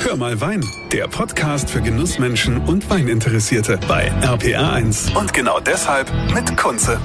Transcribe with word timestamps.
Hör 0.00 0.16
mal 0.16 0.40
Wein, 0.40 0.64
der 0.92 1.08
Podcast 1.08 1.68
für 1.68 1.82
Genussmenschen 1.82 2.58
und 2.58 2.88
Weininteressierte 2.88 3.78
bei 3.88 4.10
RPR1. 4.22 5.16
Und 5.18 5.32
genau 5.32 5.58
deshalb 5.60 6.10
mit 6.32 6.56
Kunze. 6.56 7.00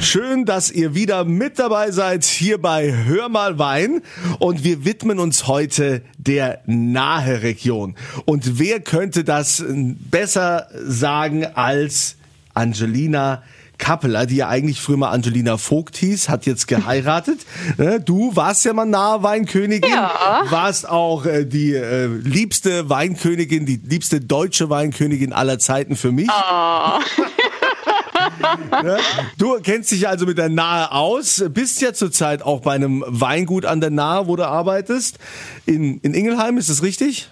Schön, 0.00 0.44
dass 0.44 0.70
ihr 0.70 0.94
wieder 0.94 1.24
mit 1.24 1.58
dabei 1.58 1.90
seid 1.90 2.24
hier 2.24 2.58
bei 2.60 2.94
Hör 3.04 3.28
mal 3.28 3.58
Wein 3.58 4.02
und 4.38 4.62
wir 4.62 4.84
widmen 4.84 5.18
uns 5.18 5.48
heute 5.48 6.02
der 6.16 6.62
Nahe-Region. 6.66 7.96
Und 8.24 8.60
wer 8.60 8.80
könnte 8.80 9.24
das 9.24 9.64
besser 9.66 10.68
sagen 10.72 11.44
als 11.44 12.16
Angelina 12.54 13.42
Kappeler, 13.78 14.26
die 14.26 14.36
ja 14.36 14.48
eigentlich 14.48 14.80
früher 14.80 14.96
mal 14.96 15.10
Angelina 15.10 15.56
Vogt 15.56 15.96
hieß, 15.96 16.28
hat 16.28 16.46
jetzt 16.46 16.68
geheiratet. 16.68 17.40
Ne, 17.78 18.00
du 18.00 18.34
warst 18.34 18.64
ja 18.64 18.72
mal 18.72 18.84
nahe 18.86 19.22
Weinkönigin, 19.22 19.90
Ja. 19.90 20.42
warst 20.50 20.88
auch 20.88 21.26
äh, 21.26 21.44
die 21.44 21.74
äh, 21.74 22.06
liebste 22.06 22.88
Weinkönigin, 22.88 23.66
die 23.66 23.80
liebste 23.84 24.20
deutsche 24.20 24.68
Weinkönigin 24.70 25.32
aller 25.32 25.58
Zeiten 25.58 25.94
für 25.96 26.10
mich. 26.12 26.28
Ne? 28.82 28.98
Du 29.38 29.58
kennst 29.62 29.90
dich 29.90 30.08
also 30.08 30.26
mit 30.26 30.38
der 30.38 30.48
Nahe 30.48 30.92
aus, 30.92 31.44
bist 31.50 31.80
ja 31.80 31.92
zurzeit 31.92 32.42
auch 32.42 32.60
bei 32.60 32.72
einem 32.74 33.04
Weingut 33.06 33.64
an 33.64 33.80
der 33.80 33.90
Nahe, 33.90 34.26
wo 34.26 34.36
du 34.36 34.46
arbeitest. 34.46 35.18
In, 35.66 35.98
in 36.00 36.14
Ingelheim, 36.14 36.58
ist 36.58 36.70
das 36.70 36.82
richtig? 36.82 37.30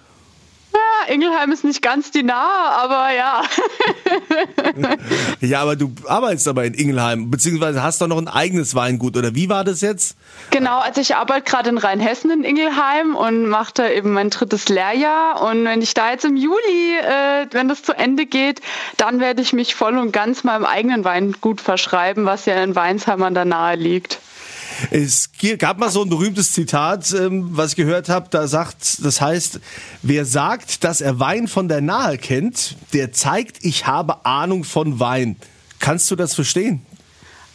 Ingelheim 1.07 1.51
ist 1.51 1.63
nicht 1.63 1.81
ganz 1.81 2.11
die 2.11 2.23
Nahe, 2.23 2.71
aber 2.71 3.13
ja. 3.15 3.43
Ja, 5.41 5.61
aber 5.61 5.75
du 5.75 5.93
arbeitest 6.07 6.47
aber 6.47 6.65
in 6.65 6.73
Ingelheim, 6.73 7.29
beziehungsweise 7.29 7.83
hast 7.83 8.01
doch 8.01 8.07
noch 8.07 8.17
ein 8.17 8.27
eigenes 8.27 8.75
Weingut, 8.75 9.15
oder 9.17 9.35
wie 9.35 9.49
war 9.49 9.63
das 9.63 9.81
jetzt? 9.81 10.15
Genau, 10.49 10.79
also 10.79 11.01
ich 11.01 11.15
arbeite 11.15 11.43
gerade 11.49 11.69
in 11.69 11.77
Rheinhessen 11.77 12.31
in 12.31 12.43
Ingelheim 12.43 13.15
und 13.15 13.47
mache 13.47 13.73
da 13.75 13.89
eben 13.89 14.13
mein 14.13 14.29
drittes 14.29 14.69
Lehrjahr. 14.69 15.41
Und 15.41 15.65
wenn 15.65 15.81
ich 15.81 15.93
da 15.93 16.11
jetzt 16.11 16.25
im 16.25 16.35
Juli, 16.35 16.97
äh, 17.01 17.47
wenn 17.51 17.67
das 17.67 17.83
zu 17.83 17.93
Ende 17.93 18.25
geht, 18.25 18.61
dann 18.97 19.19
werde 19.19 19.41
ich 19.41 19.53
mich 19.53 19.75
voll 19.75 19.97
und 19.97 20.11
ganz 20.11 20.43
meinem 20.43 20.65
eigenen 20.65 21.03
Weingut 21.03 21.61
verschreiben, 21.61 22.25
was 22.25 22.45
ja 22.45 22.61
in 22.63 22.75
Weinsheim 22.75 23.21
an 23.23 23.33
der 23.33 23.45
Nahe 23.45 23.75
liegt. 23.75 24.19
Es 24.91 25.29
gab 25.59 25.77
mal 25.79 25.89
so 25.89 26.01
ein 26.01 26.09
berühmtes 26.09 26.53
Zitat, 26.53 27.13
ähm, 27.13 27.49
was 27.51 27.71
ich 27.71 27.75
gehört 27.75 28.09
habe, 28.09 28.27
da 28.29 28.47
sagt, 28.47 29.03
das 29.03 29.21
heißt, 29.21 29.59
wer 30.01 30.25
sagt, 30.25 30.83
dass 30.83 31.01
er 31.01 31.19
Wein 31.19 31.47
von 31.47 31.67
der 31.67 31.81
Nahe 31.81 32.17
kennt, 32.17 32.75
der 32.93 33.11
zeigt, 33.11 33.63
ich 33.63 33.87
habe 33.87 34.25
Ahnung 34.25 34.63
von 34.63 34.99
Wein. 34.99 35.37
Kannst 35.79 36.09
du 36.11 36.15
das 36.15 36.33
verstehen? 36.33 36.85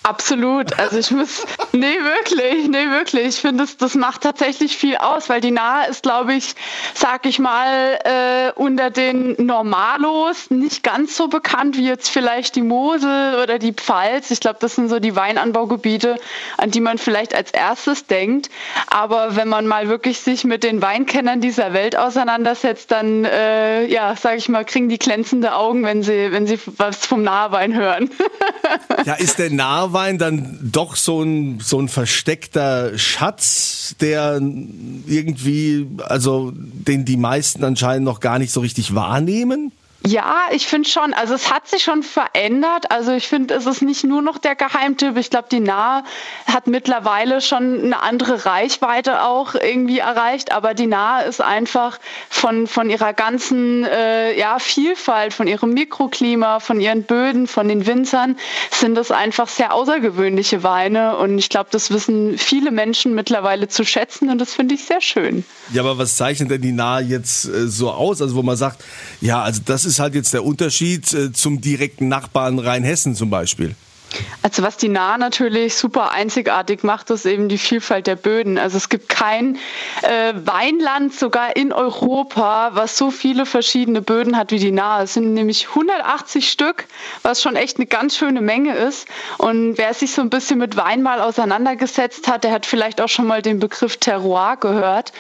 Absolut. 0.03 0.79
Also 0.79 0.99
ich 0.99 1.11
muss, 1.11 1.45
nee, 1.73 1.99
wirklich, 2.01 2.69
nee, 2.69 2.91
wirklich. 2.91 3.27
Ich 3.29 3.37
finde, 3.37 3.65
das, 3.65 3.77
das 3.77 3.95
macht 3.95 4.23
tatsächlich 4.23 4.77
viel 4.77 4.97
aus, 4.97 5.29
weil 5.29 5.41
die 5.41 5.51
Nahe 5.51 5.89
ist, 5.89 6.03
glaube 6.03 6.35
ich, 6.35 6.55
sag 6.95 7.27
ich 7.27 7.39
mal, 7.39 7.99
äh, 8.05 8.53
unter 8.55 8.91
den 8.91 9.35
Normalos 9.45 10.51
nicht 10.51 10.83
ganz 10.83 11.17
so 11.17 11.29
bekannt 11.29 11.77
wie 11.77 11.87
jetzt 11.87 12.09
vielleicht 12.09 12.57
die 12.57 12.63
Mosel 12.63 13.41
oder 13.43 13.59
die 13.59 13.73
Pfalz. 13.73 14.31
Ich 14.31 14.41
glaube, 14.41 14.59
das 14.61 14.75
sind 14.75 14.89
so 14.89 14.99
die 14.99 15.17
Weinanbaugebiete, 15.17 16.17
an 16.57 16.71
die 16.71 16.81
man 16.81 16.99
vielleicht 16.99 17.35
als 17.35 17.51
erstes 17.51 18.07
denkt. 18.07 18.51
Aber 18.89 19.37
wenn 19.37 19.49
man 19.49 19.67
mal 19.67 19.89
wirklich 19.89 20.21
sich 20.21 20.45
mit 20.45 20.65
den 20.65 20.83
Weinkennern 20.83 21.41
dieser 21.41 21.73
Welt 21.73 21.97
auseinandersetzt, 21.97 22.91
dann, 22.91 23.25
äh, 23.25 23.87
ja, 23.87 24.15
sag 24.17 24.37
ich 24.37 24.49
mal, 24.49 24.65
kriegen 24.65 24.89
die 24.89 24.99
glänzende 24.99 25.55
Augen, 25.55 25.85
wenn 25.85 26.03
sie, 26.03 26.33
wenn 26.33 26.47
sie 26.47 26.59
was 26.77 27.07
vom 27.07 27.23
Nahewein 27.23 27.75
hören. 27.75 28.11
Ja, 29.05 29.15
ist 29.15 29.39
der 29.39 29.51
Nahwein 29.51 30.19
dann 30.19 30.59
doch 30.63 30.95
so 30.95 31.23
ein, 31.23 31.61
so 31.63 31.81
ein 31.81 31.89
versteckter 31.89 32.99
Schatz, 32.99 33.95
der 34.01 34.41
irgendwie, 35.07 35.87
also 36.03 36.53
den 36.55 37.05
die 37.05 37.17
meisten 37.17 37.65
anscheinend 37.65 38.05
noch 38.05 38.21
gar 38.21 38.39
nicht 38.39 38.53
so 38.53 38.61
richtig 38.61 38.95
wahrnehmen? 38.95 39.73
Ja, 40.05 40.49
ich 40.51 40.67
finde 40.67 40.89
schon. 40.89 41.15
Also 41.15 41.35
es 41.35 41.53
hat 41.53 41.69
sich 41.69 41.85
schon 41.85 42.03
verändert. 42.03 42.91
Also 42.91 43.13
ich 43.13 43.29
finde, 43.29 43.55
es 43.55 43.67
ist 43.67 43.83
nicht 43.83 44.03
nur 44.03 44.21
noch 44.21 44.39
der 44.39 44.57
Geheimtipp. 44.57 45.17
Ich 45.17 45.31
glaube, 45.31 45.47
die 45.51 45.61
Nahe 45.61 46.03
hat 46.47 46.67
mittlerweile 46.67 47.41
schon 47.41 47.85
eine 47.85 48.03
andere 48.03 48.45
Reichweite 48.45 49.23
auch 49.23 49.55
irgendwie 49.55 50.01
erreicht. 50.01 50.51
Aber 50.51 50.75
die 50.75 50.89
Nahe 50.89 51.27
ist 51.27 51.41
einfach 51.41 52.01
von, 52.29 52.67
von 52.67 52.91
ihrer 52.91 53.13
ganzen 53.13 53.85
äh, 53.85 54.37
ja, 54.37 54.59
Vielfalt, 54.59 55.35
von 55.35 55.47
ihrem 55.47 55.73
Mikroklima, 55.73 56.59
von 56.59 56.81
ihren 56.81 57.05
Böden, 57.05 57.47
von 57.47 57.69
den 57.69 57.87
Winzern, 57.87 58.37
sind 58.73 58.99
es 58.99 59.13
einfach 59.13 59.47
sehr 59.47 59.73
außergewöhnliche 59.73 60.65
Weine. 60.65 61.17
Und 61.17 61.39
ich 61.39 61.49
glaube, 61.49 61.69
das 61.71 61.93
wissen 61.93 62.39
viele 62.39 62.73
Menschen 62.73 63.15
mittlerweile 63.15 63.69
zu 63.69 63.85
schätzen. 63.85 64.31
Und 64.31 64.39
das 64.39 64.53
finde 64.53 64.75
ich 64.75 64.85
sehr 64.85 65.01
schön. 65.01 65.45
Ja, 65.73 65.83
aber 65.83 65.97
was 65.97 66.17
zeichnet 66.17 66.51
denn 66.51 66.61
die 66.61 66.73
Nahe 66.73 67.03
jetzt 67.03 67.45
äh, 67.45 67.69
so 67.69 67.93
aus? 67.93 68.21
Also 68.21 68.35
wo 68.35 68.43
man 68.43 68.57
sagt, 68.57 68.83
ja, 69.21 69.41
also 69.43 69.61
das 69.65 69.85
ist 69.85 69.92
halt 69.99 70.15
jetzt 70.15 70.33
der 70.33 70.45
Unterschied 70.45 71.13
äh, 71.13 71.33
zum 71.33 71.61
direkten 71.61 72.09
Nachbarn 72.09 72.59
Rheinhessen 72.59 73.15
zum 73.15 73.31
Beispiel. 73.31 73.75
Also 74.43 74.63
was 74.63 74.77
die 74.77 74.89
Nahe 74.89 75.19
natürlich 75.19 75.77
super 75.77 76.13
einzigartig 76.13 76.83
macht, 76.83 77.11
ist 77.11 77.27
eben 77.27 77.49
die 77.49 77.59
Vielfalt 77.59 78.07
der 78.07 78.17
Böden. 78.17 78.59
Also 78.59 78.77
es 78.77 78.89
gibt 78.89 79.09
kein 79.09 79.57
äh, 80.03 80.35
Weinland 80.35 81.15
sogar 81.15 81.57
in 81.57 81.73
Europa, 81.73 82.71
was 82.75 82.99
so 82.99 83.11
viele 83.11 83.47
verschiedene 83.47 84.03
Böden 84.03 84.37
hat 84.37 84.51
wie 84.51 84.59
die 84.59 84.73
Nahe. 84.73 85.05
Es 85.05 85.15
sind 85.15 85.35
nämlich 85.35 85.69
180 85.71 86.51
Stück, 86.51 86.87
was 87.23 87.41
schon 87.41 87.57
echt 87.57 87.77
eine 87.77 87.87
ganz 87.87 88.17
schöne 88.17 88.41
Menge 88.41 88.75
ist. 88.75 89.07
Und 89.39 89.79
wer 89.79 89.95
sich 89.95 90.13
so 90.13 90.23
ein 90.23 90.31
bisschen 90.31 90.59
mit 90.59 90.77
Wein 90.77 91.03
mal 91.03 91.21
auseinandergesetzt 91.21 92.29
hat, 92.29 92.45
der 92.45 92.53
hat 92.53 92.67
vielleicht 92.67 93.01
auch 93.01 93.09
schon 93.09 93.27
mal 93.27 93.43
den 93.43 93.59
Begriff 93.59 93.97
Terroir 93.97 94.57
gehört. 94.59 95.13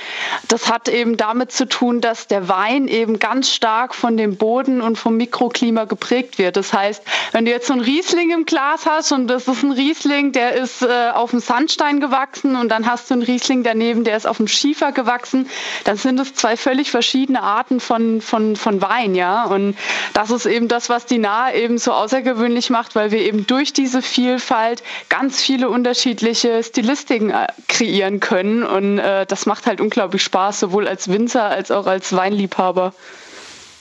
Das 0.48 0.70
hat 0.70 0.88
eben 0.88 1.16
damit 1.16 1.52
zu 1.52 1.68
tun, 1.68 2.00
dass 2.00 2.26
der 2.26 2.48
Wein 2.48 2.88
eben 2.88 3.18
ganz 3.18 3.50
stark 3.50 3.94
von 3.94 4.16
dem 4.16 4.36
Boden 4.36 4.80
und 4.80 4.96
vom 4.96 5.16
Mikroklima 5.16 5.84
geprägt 5.84 6.38
wird. 6.38 6.56
Das 6.56 6.72
heißt, 6.72 7.02
wenn 7.32 7.44
du 7.44 7.50
jetzt 7.50 7.68
so 7.68 7.72
ein 7.72 7.80
Riesling 7.80 8.30
im 8.30 8.44
Glas 8.44 8.81
hast 8.86 9.12
und 9.12 9.28
das 9.28 9.48
ist 9.48 9.62
ein 9.62 9.72
Riesling, 9.72 10.32
der 10.32 10.54
ist 10.54 10.82
äh, 10.82 11.10
auf 11.12 11.30
dem 11.30 11.40
Sandstein 11.40 12.00
gewachsen 12.00 12.56
und 12.56 12.68
dann 12.68 12.86
hast 12.86 13.10
du 13.10 13.14
einen 13.14 13.22
Riesling 13.22 13.62
daneben, 13.62 14.04
der 14.04 14.16
ist 14.16 14.26
auf 14.26 14.36
dem 14.36 14.48
Schiefer 14.48 14.92
gewachsen, 14.92 15.48
dann 15.84 15.96
sind 15.96 16.18
es 16.20 16.34
zwei 16.34 16.56
völlig 16.56 16.90
verschiedene 16.90 17.42
Arten 17.42 17.80
von, 17.80 18.20
von, 18.20 18.56
von 18.56 18.80
Wein, 18.82 19.14
ja. 19.14 19.44
Und 19.44 19.76
das 20.14 20.30
ist 20.30 20.46
eben 20.46 20.68
das, 20.68 20.88
was 20.88 21.06
die 21.06 21.18
Nahe 21.18 21.54
eben 21.54 21.78
so 21.78 21.92
außergewöhnlich 21.92 22.70
macht, 22.70 22.94
weil 22.94 23.10
wir 23.10 23.20
eben 23.20 23.46
durch 23.46 23.72
diese 23.72 24.02
Vielfalt 24.02 24.82
ganz 25.08 25.40
viele 25.40 25.68
unterschiedliche 25.68 26.62
Stilistiken 26.62 27.30
äh, 27.30 27.46
kreieren 27.68 28.20
können 28.20 28.62
und 28.62 28.98
äh, 28.98 29.26
das 29.26 29.46
macht 29.46 29.66
halt 29.66 29.80
unglaublich 29.80 30.22
Spaß, 30.22 30.60
sowohl 30.60 30.88
als 30.88 31.08
Winzer 31.08 31.44
als 31.44 31.70
auch 31.70 31.86
als 31.86 32.14
Weinliebhaber. 32.14 32.92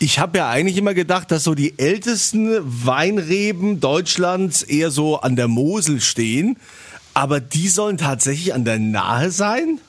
Ich 0.01 0.17
habe 0.17 0.39
ja 0.39 0.50
eigentlich 0.50 0.78
immer 0.78 0.95
gedacht, 0.95 1.29
dass 1.29 1.44
so 1.44 1.53
die 1.53 1.78
ältesten 1.78 2.57
Weinreben 2.63 3.79
Deutschlands 3.79 4.63
eher 4.63 4.89
so 4.89 5.22
an 5.22 5.35
der 5.35 5.47
Mosel 5.47 6.01
stehen. 6.01 6.57
Aber 7.13 7.39
die 7.39 7.67
sollen 7.67 8.00
tatsächlich 8.00 8.56
an 8.56 8.66
der 8.66 8.79
Nahe 8.79 9.29
sein? 9.29 9.79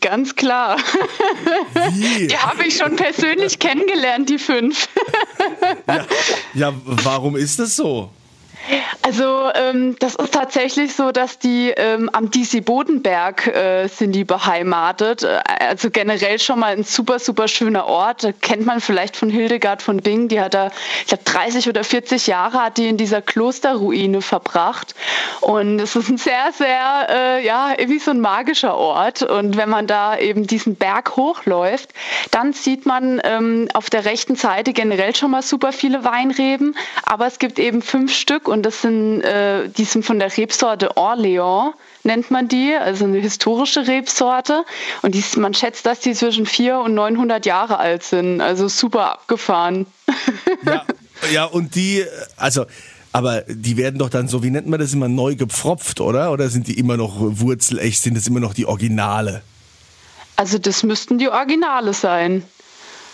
Ganz 0.00 0.36
klar. 0.36 0.76
Wie? 1.94 2.28
Die 2.28 2.38
habe 2.38 2.64
ich 2.64 2.76
schon 2.76 2.94
persönlich 2.94 3.58
kennengelernt, 3.58 4.30
die 4.30 4.38
fünf. 4.38 4.88
Ja, 5.88 6.06
ja, 6.54 6.72
warum 6.84 7.34
ist 7.34 7.58
das 7.58 7.74
so? 7.74 8.12
Also 9.02 9.50
ähm, 9.54 9.96
das 9.98 10.14
ist 10.14 10.32
tatsächlich 10.32 10.94
so, 10.94 11.10
dass 11.10 11.38
die 11.38 11.72
ähm, 11.76 12.08
am 12.12 12.30
DC 12.30 12.64
Bodenberg 12.64 13.46
äh, 13.48 13.88
sind 13.88 14.12
die 14.12 14.24
beheimatet. 14.24 15.24
Äh, 15.24 15.40
Also 15.72 15.90
generell 15.90 16.38
schon 16.38 16.60
mal 16.60 16.72
ein 16.72 16.84
super, 16.84 17.18
super 17.18 17.48
schöner 17.48 17.86
Ort. 17.86 18.26
Kennt 18.40 18.66
man 18.66 18.80
vielleicht 18.80 19.16
von 19.16 19.30
Hildegard 19.30 19.82
von 19.82 19.98
Bing. 19.98 20.28
Die 20.28 20.40
hat 20.40 20.54
da, 20.54 20.70
ich 21.00 21.06
glaube, 21.06 21.24
30 21.24 21.68
oder 21.68 21.82
40 21.82 22.26
Jahre 22.26 22.62
hat 22.62 22.78
die 22.78 22.88
in 22.88 22.96
dieser 22.96 23.22
Klosterruine 23.22 24.20
verbracht. 24.22 24.94
Und 25.40 25.80
es 25.80 25.96
ist 25.96 26.08
ein 26.08 26.18
sehr, 26.18 26.52
sehr, 26.52 27.06
äh, 27.08 27.44
ja, 27.44 27.74
wie 27.86 27.98
so 27.98 28.10
ein 28.12 28.20
magischer 28.20 28.76
Ort. 28.76 29.22
Und 29.22 29.56
wenn 29.56 29.68
man 29.68 29.86
da 29.86 30.16
eben 30.18 30.46
diesen 30.46 30.76
Berg 30.76 31.16
hochläuft, 31.16 31.92
dann 32.30 32.52
sieht 32.52 32.86
man 32.86 33.20
ähm, 33.24 33.68
auf 33.74 33.90
der 33.90 34.04
rechten 34.04 34.36
Seite 34.36 34.72
generell 34.72 35.16
schon 35.16 35.30
mal 35.30 35.42
super 35.42 35.72
viele 35.72 36.04
Weinreben. 36.04 36.76
Aber 37.04 37.26
es 37.26 37.38
gibt 37.38 37.58
eben 37.58 37.82
fünf 37.82 38.14
Stück 38.14 38.48
und 38.52 38.64
das 38.64 38.82
sind, 38.82 39.22
äh, 39.22 39.66
die 39.70 39.84
sind 39.84 40.04
von 40.04 40.18
der 40.18 40.36
Rebsorte 40.36 40.98
Orléans 40.98 41.72
nennt 42.02 42.30
man 42.30 42.48
die, 42.48 42.74
also 42.74 43.06
eine 43.06 43.18
historische 43.18 43.86
Rebsorte. 43.86 44.66
Und 45.00 45.14
die, 45.14 45.24
man 45.38 45.54
schätzt, 45.54 45.86
dass 45.86 46.00
die 46.00 46.12
zwischen 46.12 46.44
400 46.44 46.84
und 46.86 46.94
900 46.94 47.46
Jahre 47.46 47.78
alt 47.78 48.02
sind. 48.02 48.42
Also 48.42 48.68
super 48.68 49.12
abgefahren. 49.12 49.86
Ja, 50.66 50.84
ja 51.32 51.44
und 51.46 51.74
die, 51.74 52.04
also, 52.36 52.66
aber 53.10 53.40
die 53.48 53.78
werden 53.78 53.98
doch 53.98 54.10
dann 54.10 54.28
so, 54.28 54.42
wie 54.42 54.50
nennt 54.50 54.68
man 54.68 54.78
das 54.78 54.92
immer, 54.92 55.08
neu 55.08 55.34
gepfropft, 55.34 56.02
oder? 56.02 56.30
Oder 56.30 56.50
sind 56.50 56.68
die 56.68 56.78
immer 56.78 56.98
noch 56.98 57.14
wurzelecht? 57.18 58.02
Sind 58.02 58.18
das 58.18 58.26
immer 58.26 58.38
noch 58.38 58.52
die 58.52 58.66
Originale? 58.66 59.42
Also 60.36 60.58
das 60.58 60.82
müssten 60.82 61.16
die 61.16 61.30
Originale 61.30 61.94
sein. 61.94 62.44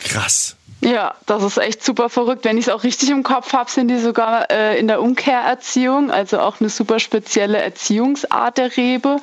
Krass. 0.01 0.58
Ja, 0.81 1.15
das 1.27 1.43
ist 1.43 1.59
echt 1.59 1.85
super 1.85 2.09
verrückt. 2.09 2.45
Wenn 2.45 2.57
ich 2.57 2.69
es 2.69 2.73
auch 2.73 2.85
richtig 2.85 3.11
im 3.11 3.25
Kopf 3.25 3.53
habe, 3.53 3.69
sind 3.69 3.89
die 3.89 3.99
sogar 3.99 4.49
äh, 4.49 4.79
in 4.79 4.87
der 4.87 5.03
Umkehrerziehung, 5.03 6.13
also 6.13 6.39
auch 6.39 6.61
eine 6.61 6.69
super 6.69 7.01
spezielle 7.01 7.59
Erziehungsart 7.59 8.59
der 8.59 8.77
Rebe. 8.77 9.17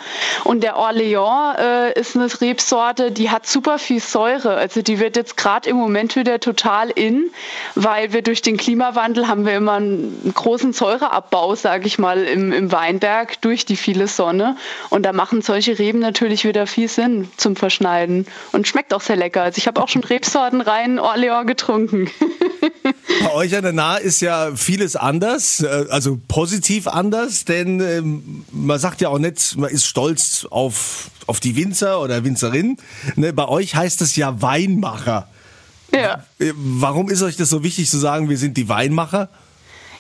Und 0.43 0.63
der 0.63 0.75
Orléans 0.75 1.57
äh, 1.57 1.97
ist 1.97 2.17
eine 2.17 2.27
Rebsorte, 2.41 3.13
die 3.13 3.29
hat 3.29 3.47
super 3.47 3.79
viel 3.79 4.01
Säure. 4.01 4.55
Also 4.55 4.81
die 4.81 4.99
wird 4.99 5.15
jetzt 5.15 5.37
gerade 5.37 5.69
im 5.69 5.77
Moment 5.77 6.17
wieder 6.17 6.41
total 6.41 6.89
in, 6.89 7.31
weil 7.75 8.11
wir 8.11 8.21
durch 8.21 8.41
den 8.41 8.57
Klimawandel 8.57 9.29
haben 9.29 9.45
wir 9.45 9.55
immer 9.55 9.75
einen 9.75 10.33
großen 10.35 10.73
Säureabbau, 10.73 11.55
sage 11.55 11.87
ich 11.87 11.97
mal, 11.97 12.21
im, 12.25 12.51
im 12.51 12.69
Weinberg 12.73 13.39
durch 13.39 13.65
die 13.65 13.77
viele 13.77 14.07
Sonne. 14.07 14.57
Und 14.89 15.03
da 15.03 15.13
machen 15.13 15.41
solche 15.41 15.79
Reben 15.79 15.99
natürlich 15.99 16.43
wieder 16.43 16.67
viel 16.67 16.89
Sinn 16.89 17.31
zum 17.37 17.55
Verschneiden 17.55 18.27
und 18.51 18.67
schmeckt 18.67 18.93
auch 18.93 19.01
sehr 19.01 19.15
lecker. 19.15 19.43
Also 19.43 19.57
ich 19.59 19.67
habe 19.67 19.81
auch 19.81 19.87
schon 19.87 20.03
Rebsorten 20.03 20.59
rein 20.59 20.99
Orléans 20.99 21.34
getrunken. 21.43 22.09
Bei 23.23 23.33
euch 23.33 23.55
an 23.55 23.63
der 23.63 23.73
Nahe 23.73 23.99
ist 23.99 24.21
ja 24.21 24.55
vieles 24.55 24.95
anders, 24.95 25.61
äh, 25.61 25.85
also 25.89 26.19
positiv 26.27 26.87
anders, 26.87 27.45
denn 27.45 27.79
ähm, 27.79 28.45
man 28.51 28.79
sagt 28.79 29.01
ja 29.01 29.09
auch 29.09 29.19
nicht, 29.19 29.57
man 29.57 29.69
ist 29.69 29.85
stolz 29.85 30.45
auf, 30.49 31.09
auf 31.27 31.39
die 31.39 31.55
Winzer 31.55 32.01
oder 32.01 32.23
Winzerin. 32.23 32.77
Ne, 33.15 33.33
bei 33.33 33.47
euch 33.47 33.75
heißt 33.75 34.01
es 34.01 34.15
ja 34.15 34.41
Weinmacher. 34.41 35.27
Ja. 35.93 36.25
Äh, 36.39 36.53
warum 36.55 37.09
ist 37.09 37.21
euch 37.21 37.37
das 37.37 37.49
so 37.49 37.63
wichtig 37.63 37.89
zu 37.89 37.97
sagen, 37.97 38.29
wir 38.29 38.37
sind 38.37 38.57
die 38.57 38.69
Weinmacher? 38.69 39.29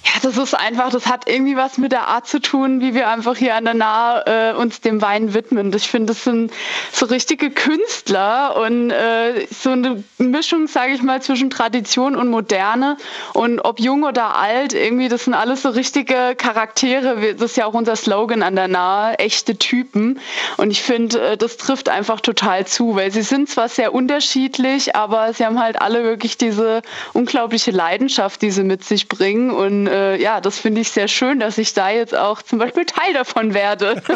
Ja, 0.05 0.11
das 0.21 0.37
ist 0.37 0.53
einfach, 0.53 0.91
das 0.91 1.07
hat 1.07 1.27
irgendwie 1.27 1.57
was 1.57 1.79
mit 1.79 1.91
der 1.91 2.07
Art 2.07 2.27
zu 2.27 2.39
tun, 2.39 2.79
wie 2.79 2.93
wir 2.93 3.09
einfach 3.09 3.35
hier 3.35 3.55
an 3.55 3.65
der 3.65 3.73
Nahe 3.73 4.23
äh, 4.27 4.53
uns 4.53 4.79
dem 4.79 5.01
Wein 5.01 5.33
widmen. 5.33 5.73
Ich 5.73 5.89
finde, 5.89 6.13
das 6.13 6.23
sind 6.23 6.51
so 6.91 7.07
richtige 7.07 7.49
Künstler 7.49 8.55
und 8.55 8.91
äh, 8.91 9.47
so 9.49 9.71
eine 9.71 10.03
Mischung, 10.19 10.67
sage 10.67 10.93
ich 10.93 11.01
mal, 11.01 11.23
zwischen 11.23 11.49
Tradition 11.49 12.15
und 12.15 12.29
Moderne. 12.29 12.97
Und 13.33 13.61
ob 13.61 13.79
jung 13.79 14.03
oder 14.03 14.35
alt, 14.35 14.73
irgendwie, 14.73 15.07
das 15.07 15.23
sind 15.23 15.33
alles 15.33 15.63
so 15.63 15.69
richtige 15.69 16.35
Charaktere. 16.37 17.33
Das 17.33 17.51
ist 17.51 17.57
ja 17.57 17.65
auch 17.65 17.73
unser 17.73 17.95
Slogan 17.95 18.43
an 18.43 18.55
der 18.55 18.67
Nahe, 18.67 19.17
echte 19.17 19.57
Typen. 19.57 20.19
Und 20.57 20.69
ich 20.69 20.83
finde, 20.83 21.19
äh, 21.31 21.37
das 21.37 21.57
trifft 21.57 21.89
einfach 21.89 22.21
total 22.21 22.67
zu, 22.67 22.95
weil 22.95 23.09
sie 23.09 23.23
sind 23.23 23.49
zwar 23.49 23.69
sehr 23.69 23.91
unterschiedlich, 23.91 24.95
aber 24.95 25.33
sie 25.33 25.45
haben 25.45 25.59
halt 25.59 25.81
alle 25.81 26.03
wirklich 26.03 26.37
diese 26.37 26.83
unglaubliche 27.13 27.71
Leidenschaft, 27.71 28.43
die 28.43 28.51
sie 28.51 28.63
mit 28.63 28.83
sich 28.83 29.07
bringen. 29.07 29.49
Und 29.49 29.94
äh, 29.95 30.21
ja, 30.21 30.41
das 30.41 30.59
finde 30.59 30.81
ich 30.81 30.89
sehr 30.89 31.07
schön, 31.07 31.39
dass 31.39 31.57
ich 31.57 31.73
da 31.73 31.89
jetzt 31.89 32.15
auch 32.15 32.41
zum 32.41 32.59
Beispiel 32.59 32.85
Teil 32.85 33.13
davon 33.13 33.53
werde. 33.53 34.01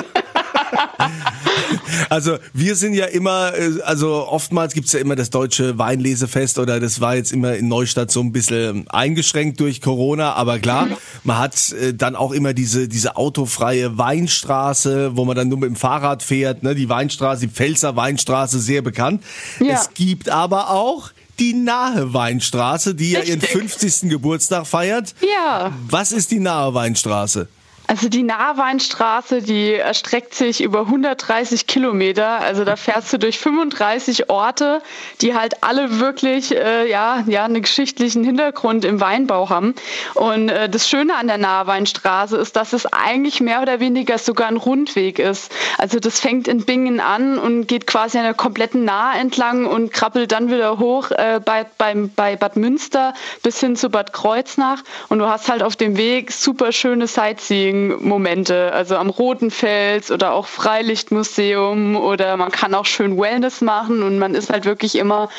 also 2.10 2.38
wir 2.54 2.76
sind 2.76 2.94
ja 2.94 3.06
immer, 3.06 3.54
äh, 3.56 3.82
also 3.84 4.28
oftmals 4.28 4.74
gibt's 4.74 4.92
ja 4.92 5.00
immer 5.00 5.16
das 5.16 5.30
deutsche 5.30 5.78
Weinlesefest 5.78 6.60
oder 6.60 6.80
das 6.80 7.00
war 7.00 7.16
jetzt 7.16 7.32
immer 7.32 7.56
in 7.56 7.70
Neustadt 7.70 8.12
so 8.12 8.20
ein 8.20 8.34
bisschen 8.34 8.90
eingeschränkt 8.90 9.60
durch 9.62 9.82
Corona, 9.82 10.34
aber 10.34 10.60
klar, 10.60 10.88
mhm. 10.88 10.98
man 11.24 11.38
hat 11.38 11.72
äh, 11.72 11.94
dann 11.94 12.16
auch 12.16 12.32
immer 12.32 12.54
diese, 12.54 12.90
diese 12.90 13.16
autofreie 13.16 13.98
Weinstraße, 13.98 15.16
wo 15.16 15.24
man 15.24 15.38
dann 15.38 15.48
nur 15.48 15.60
mit 15.60 15.70
dem 15.70 15.76
Fahrrad 15.78 16.24
fährt, 16.24 16.64
ne? 16.64 16.76
die 16.76 16.90
Weinstraße, 16.90 17.48
die 17.48 17.54
Pfälzer 17.54 17.96
Weinstraße, 17.96 18.60
sehr 18.60 18.82
bekannt. 18.82 19.24
Ja. 19.60 19.76
Es 19.76 19.94
gibt 19.94 20.30
aber 20.30 20.72
auch 20.72 21.12
die 21.40 21.54
Nahe 21.54 22.14
Weinstraße, 22.14 22.96
die 22.96 23.16
Richtig. 23.16 23.30
ja 23.30 23.36
ihren 23.36 23.42
50. 23.42 24.10
Geburtstag 24.10 24.68
feiert. 24.68 25.16
Ja. 25.22 25.74
Was 25.88 26.12
ist 26.12 26.32
die 26.32 26.40
Nahe 26.40 26.74
Weinstraße? 26.74 27.48
Also 27.90 28.08
die 28.08 28.22
Nahweinstraße, 28.22 29.42
die 29.42 29.74
erstreckt 29.74 30.36
sich 30.36 30.62
über 30.62 30.82
130 30.82 31.66
Kilometer. 31.66 32.40
Also 32.40 32.64
da 32.64 32.76
fährst 32.76 33.12
du 33.12 33.18
durch 33.18 33.40
35 33.40 34.30
Orte, 34.30 34.84
die 35.22 35.34
halt 35.34 35.64
alle 35.64 36.00
wirklich 36.00 36.56
äh, 36.56 36.88
ja, 36.88 37.24
ja 37.26 37.46
einen 37.46 37.64
geschichtlichen 37.64 38.24
Hintergrund 38.24 38.86
im 38.86 39.02
Weinbau 39.02 39.50
haben. 39.50 39.74
Und 40.14 40.50
äh, 40.50 40.70
das 40.70 40.88
Schöne 40.88 41.16
an 41.16 41.26
der 41.26 41.40
Nahweinstraße 41.40 42.38
ist, 42.38 42.56
dass 42.56 42.74
es 42.74 42.86
eigentlich 42.86 43.42
mehr 43.42 43.64
oder 43.64 43.80
weniger 43.80 44.20
sogar 44.20 44.50
ein 44.50 44.58
Rundweg 44.58 45.18
ist. 45.18 45.52
Also 45.80 46.00
das 46.00 46.20
fängt 46.20 46.48
in 46.48 46.66
Bingen 46.66 47.00
an 47.00 47.40
und 47.40 47.66
geht 47.66 47.88
quasi 47.88 48.20
an 48.20 48.24
der 48.24 48.36
kompletten 48.36 48.86
Nahe 48.86 49.18
entlang 49.18 49.66
und 49.66 49.92
krabbelt 49.92 50.32
dann 50.32 50.52
wieder 50.52 50.78
hoch 50.78 51.10
äh, 51.10 51.42
bei, 51.44 51.66
beim, 51.80 52.12
bei 52.16 52.36
Bad 52.36 52.56
Münster 52.56 53.16
bis 53.42 53.60
hin 53.60 53.76
zu 53.76 53.90
Bad 53.90 54.14
Kreuznach. 54.14 54.84
Und 55.08 55.18
du 55.18 55.28
hast 55.28 55.50
halt 55.50 55.64
auf 55.64 55.76
dem 55.76 55.98
Weg 55.98 56.32
super 56.32 56.72
schöne 56.72 57.08
Sightseeing 57.08 57.79
Momente, 57.88 58.72
also 58.74 58.98
am 58.98 59.10
Roten 59.10 59.52
Fels 59.52 60.12
oder 60.12 60.34
auch 60.34 60.48
Freilichtmuseum 60.48 61.96
oder 61.96 62.38
man 62.38 62.52
kann 62.52 62.74
auch 62.76 62.86
schön 62.86 63.18
Wellness 63.18 63.62
machen 63.62 64.04
und 64.04 64.20
man 64.20 64.36
ist 64.36 64.50
halt 64.50 64.66
wirklich 64.66 64.96
immer 64.96 65.30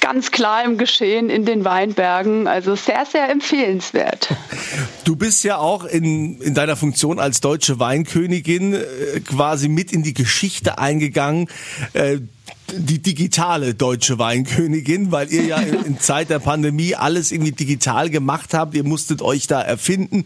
ganz 0.00 0.30
klar 0.30 0.64
im 0.64 0.78
Geschehen 0.78 1.30
in 1.30 1.44
den 1.44 1.64
Weinbergen. 1.64 2.46
Also 2.46 2.74
sehr, 2.74 3.04
sehr 3.06 3.30
empfehlenswert. 3.30 4.28
Du 5.04 5.16
bist 5.16 5.42
ja 5.42 5.58
auch 5.58 5.84
in, 5.84 6.40
in 6.40 6.54
deiner 6.54 6.76
Funktion 6.76 7.18
als 7.18 7.40
deutsche 7.40 7.80
Weinkönigin 7.80 8.74
äh, 8.74 9.20
quasi 9.20 9.68
mit 9.68 9.92
in 9.92 10.04
die 10.04 10.14
Geschichte 10.14 10.78
eingegangen. 10.78 11.48
Die 12.74 13.02
digitale 13.02 13.74
deutsche 13.74 14.18
Weinkönigin, 14.18 15.12
weil 15.12 15.32
ihr 15.32 15.44
ja 15.44 15.56
in 15.58 16.00
Zeit 16.00 16.30
der 16.30 16.38
Pandemie 16.38 16.94
alles 16.94 17.30
irgendwie 17.30 17.52
digital 17.52 18.08
gemacht 18.10 18.54
habt. 18.54 18.74
Ihr 18.74 18.84
musstet 18.84 19.20
euch 19.20 19.46
da 19.46 19.60
erfinden. 19.60 20.24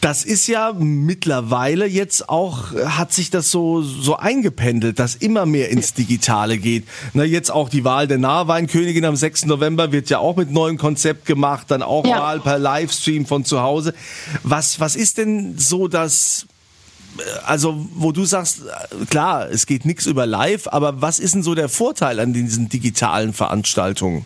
Das 0.00 0.24
ist 0.24 0.46
ja 0.46 0.72
mittlerweile 0.72 1.86
jetzt 1.86 2.28
auch, 2.28 2.72
hat 2.86 3.12
sich 3.12 3.30
das 3.30 3.50
so, 3.50 3.82
so 3.82 4.16
eingependelt, 4.16 4.98
dass 4.98 5.14
immer 5.14 5.46
mehr 5.46 5.68
ins 5.70 5.94
Digitale 5.94 6.58
geht. 6.58 6.84
Na, 7.12 7.24
jetzt 7.24 7.50
auch 7.50 7.68
die 7.68 7.84
Wahl 7.84 8.08
der 8.08 8.18
Nahweinkönigin 8.18 9.04
am 9.04 9.16
6. 9.16 9.46
November 9.46 9.92
wird 9.92 10.10
ja 10.10 10.18
auch 10.18 10.36
mit 10.36 10.50
neuem 10.50 10.78
Konzept 10.78 11.26
gemacht, 11.26 11.70
dann 11.70 11.82
auch 11.82 12.06
ja. 12.06 12.18
Wahl 12.18 12.40
per 12.40 12.58
Livestream 12.58 13.26
von 13.26 13.44
zu 13.44 13.60
Hause. 13.60 13.94
Was, 14.42 14.80
was 14.80 14.96
ist 14.96 15.18
denn 15.18 15.58
so 15.58 15.88
das 15.88 16.46
also 17.44 17.86
wo 17.94 18.12
du 18.12 18.24
sagst, 18.24 18.62
klar, 19.10 19.48
es 19.50 19.66
geht 19.66 19.84
nichts 19.84 20.06
über 20.06 20.26
Live, 20.26 20.68
aber 20.68 21.00
was 21.00 21.18
ist 21.18 21.34
denn 21.34 21.42
so 21.42 21.54
der 21.54 21.68
Vorteil 21.68 22.20
an 22.20 22.32
diesen 22.32 22.68
digitalen 22.68 23.32
Veranstaltungen? 23.32 24.24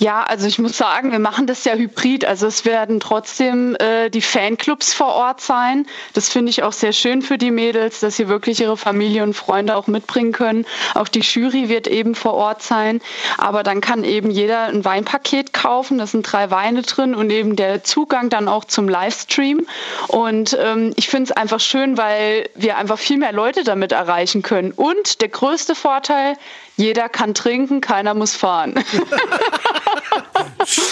Ja, 0.00 0.22
also 0.22 0.46
ich 0.46 0.58
muss 0.58 0.78
sagen, 0.78 1.12
wir 1.12 1.18
machen 1.18 1.46
das 1.46 1.66
ja 1.66 1.74
hybrid. 1.74 2.24
Also 2.24 2.46
es 2.46 2.64
werden 2.64 3.00
trotzdem 3.00 3.76
äh, 3.76 4.08
die 4.08 4.22
Fanclubs 4.22 4.94
vor 4.94 5.08
Ort 5.08 5.42
sein. 5.42 5.86
Das 6.14 6.30
finde 6.30 6.48
ich 6.48 6.62
auch 6.62 6.72
sehr 6.72 6.94
schön 6.94 7.20
für 7.20 7.36
die 7.36 7.50
Mädels, 7.50 8.00
dass 8.00 8.16
sie 8.16 8.26
wirklich 8.26 8.62
ihre 8.62 8.78
Familie 8.78 9.22
und 9.22 9.34
Freunde 9.34 9.76
auch 9.76 9.88
mitbringen 9.88 10.32
können. 10.32 10.64
Auch 10.94 11.06
die 11.06 11.20
Jury 11.20 11.68
wird 11.68 11.86
eben 11.86 12.14
vor 12.14 12.32
Ort 12.32 12.62
sein. 12.62 13.02
Aber 13.36 13.62
dann 13.62 13.82
kann 13.82 14.02
eben 14.02 14.30
jeder 14.30 14.68
ein 14.68 14.86
Weinpaket 14.86 15.52
kaufen. 15.52 15.98
Da 15.98 16.06
sind 16.06 16.22
drei 16.22 16.50
Weine 16.50 16.80
drin 16.80 17.14
und 17.14 17.28
eben 17.28 17.54
der 17.54 17.84
Zugang 17.84 18.30
dann 18.30 18.48
auch 18.48 18.64
zum 18.64 18.88
Livestream. 18.88 19.66
Und 20.08 20.56
ähm, 20.58 20.94
ich 20.96 21.10
finde 21.10 21.24
es 21.24 21.32
einfach 21.32 21.60
schön, 21.60 21.98
weil 21.98 22.48
wir 22.54 22.78
einfach 22.78 22.98
viel 22.98 23.18
mehr 23.18 23.32
Leute 23.32 23.64
damit 23.64 23.92
erreichen 23.92 24.40
können. 24.40 24.72
Und 24.72 25.20
der 25.20 25.28
größte 25.28 25.74
Vorteil, 25.74 26.38
jeder 26.78 27.10
kann 27.10 27.34
trinken, 27.34 27.82
keiner 27.82 28.14
muss 28.14 28.34
fahren. 28.34 28.82